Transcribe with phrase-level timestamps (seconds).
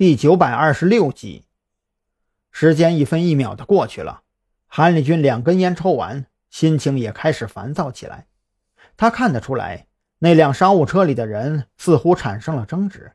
[0.00, 1.44] 第九百二十六集。
[2.50, 4.22] 时间一分一秒的过去了，
[4.66, 8.26] 韩立军两根烟抽完，心情也开始烦躁起来。
[8.96, 9.88] 他看得出来，
[10.20, 13.12] 那辆商务车里的人似乎产生了争执。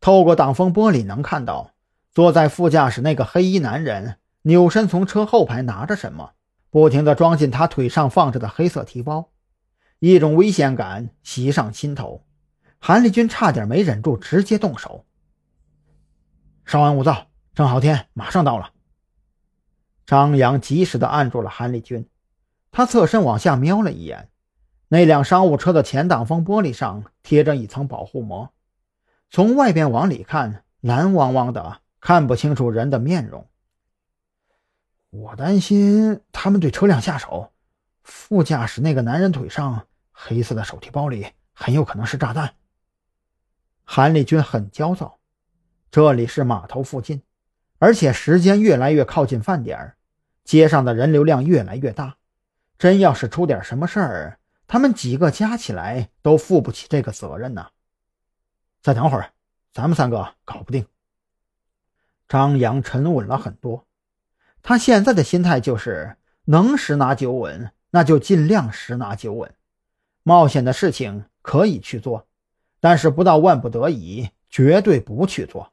[0.00, 1.74] 透过挡风玻璃能看到，
[2.10, 6.32] 坐在副驾驶那个黑衣男人扭身从车后排拿着什么，
[6.70, 9.30] 不停地装进他腿上放着的黑色提包。
[10.00, 12.24] 一种危险感袭上心头，
[12.80, 15.06] 韩立军差点没忍住，直接动手。
[16.70, 18.70] 稍安勿躁，郑浩天马上到了。
[20.06, 22.08] 张扬及时的按住了韩立军，
[22.70, 24.30] 他侧身往下瞄了一眼，
[24.86, 28.52] 那辆商务车的前挡风玻璃上贴着一层保护膜，
[29.30, 33.48] 从外边往里看，蓝汪汪的，看不清楚人的面容。
[35.10, 37.50] 我担心他们对车辆下手，
[38.04, 39.88] 副驾驶那个男人腿上。
[40.12, 42.54] 黑色的手提包里很有可能是炸弹。
[43.82, 45.18] 韩立军很焦躁，
[45.90, 47.22] 这里是码头附近，
[47.78, 49.96] 而且时间越来越靠近饭点儿
[50.44, 52.16] 街上的人流量越来越大。
[52.78, 54.38] 真要是出点什么事儿，
[54.68, 57.70] 他们几个加起来都负不起这个责任呐。
[58.80, 59.32] 再等会儿，
[59.72, 60.86] 咱们三个搞不定。
[62.28, 63.84] 张扬沉稳了很多，
[64.62, 69.52] 他现在的心态就是能十拿九稳，那就尽量十拿九稳。
[70.22, 72.28] 冒险的事情可以去做，
[72.78, 75.72] 但是不到万不得已，绝对不去做。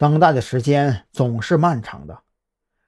[0.00, 2.22] 等待的时间总是漫长的。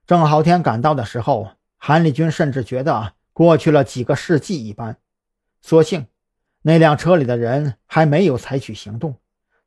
[0.06, 4.96] 郑浩天赶到的时候，韩立军甚至觉得过去了几个世纪一般。
[5.60, 6.06] 所幸，
[6.62, 9.18] 那辆车里的人还没有采取行动，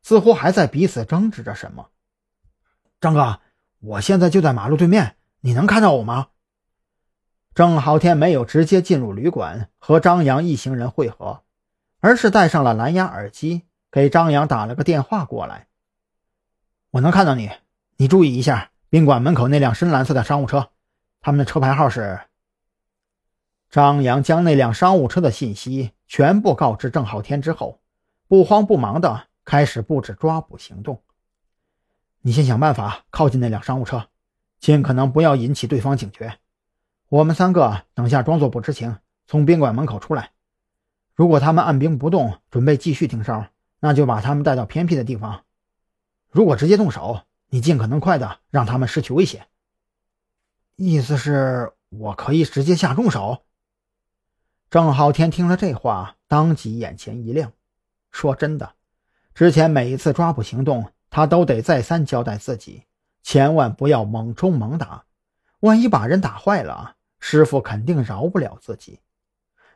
[0.02, 1.90] 似乎还在彼此争执着什么。
[3.00, 3.40] 张哥，
[3.80, 6.30] 我现在就在马路对面，你能看到我吗？
[7.54, 11.44] 郑浩天没有直接进入旅馆和张扬一行人会合，
[12.00, 15.68] 而是戴上了蓝牙耳机，给张扬打了个电话过来。
[16.96, 17.52] 我能看到你，
[17.98, 20.70] 你注意一下宾馆门口那辆深蓝色的商务车，
[21.20, 22.22] 他们的车牌号是。
[23.70, 27.82] 张扬将那辆商务车的信息全部告知郑浩天之后，
[28.30, 31.02] 不慌不忙的开始布置抓捕行动。
[32.22, 34.08] 你先想办法靠近那辆商务车，
[34.62, 36.40] 尽可能不要引起对方警觉。
[37.10, 38.96] 我们三个等下装作不知情，
[39.28, 40.32] 从宾馆门口出来。
[41.14, 43.48] 如果他们按兵不动，准备继续盯梢，
[43.82, 45.42] 那就把他们带到偏僻的地方。
[46.36, 49.48] 如果直接动手，你尽可能快的让他们失去威胁。
[50.76, 53.46] 意思是我可以直接下重手？
[54.70, 57.54] 郑浩天听了这话，当即眼前一亮。
[58.12, 58.74] 说真的，
[59.34, 62.84] 之前每一次抓捕行动，他都得再三交代自己，
[63.24, 65.06] 千万不要猛冲猛打。
[65.62, 69.00] 万一把人打坏了，师傅肯定饶不了自己。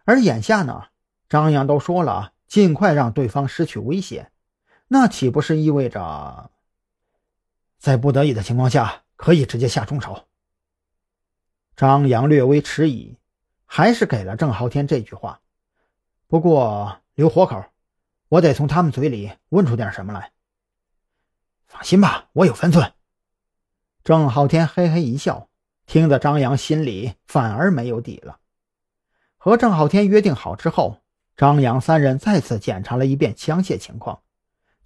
[0.03, 0.87] 而眼下呢，
[1.29, 4.29] 张扬都说了，尽快让对方失去威胁，
[4.89, 6.51] 那岂不是意味着，
[7.77, 10.25] 在不得已的情况下可以直接下重手？
[11.77, 13.15] 张扬略微迟疑，
[13.65, 15.39] 还是给了郑浩天这句话。
[16.27, 17.63] 不过留活口，
[18.27, 20.33] 我得从他们嘴里问出点什么来。
[21.65, 22.91] 放心吧，我有分寸。
[24.03, 25.47] 郑浩天嘿嘿一笑。
[25.85, 28.37] 听得张扬心里反而没有底了。
[29.37, 31.01] 和郑浩天约定好之后，
[31.35, 34.21] 张扬三人再次检查了一遍枪械情况，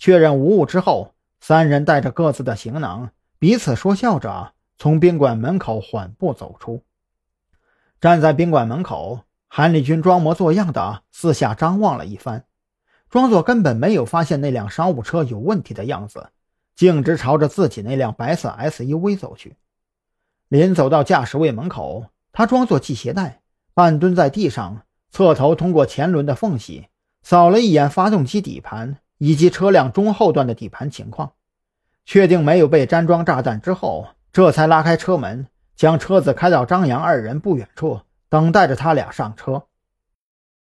[0.04, 6.84] 确认无误之后，三人带着各自的行囊，彼此说笑着从宾馆门口缓步走出。
[8.02, 12.44] 站在宾馆门口，韩立军装模作样的四下张望了一番，
[13.10, 16.32] 装作根本没有发现那辆商务车有问题的样子，
[16.76, 19.56] 径直朝着自己那辆白色 SUV 走去。
[20.50, 23.40] 临走到驾驶位门口，他装作系鞋带，
[23.74, 24.82] 半蹲在地上，
[25.12, 26.90] 侧头通过前轮的缝隙
[27.22, 31.32] 扫了一眼发动机底盘以及车辆中后段的底盘情况，
[32.04, 35.48] 确定没有被粘装炸弹之后，这才拉开车门，
[35.78, 39.64] 将车子开到张扬二人不远处，等待着他俩上车。